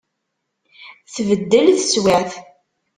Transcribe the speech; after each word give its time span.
Tbeddel 1.13 1.67
teswiεt. 1.73 2.31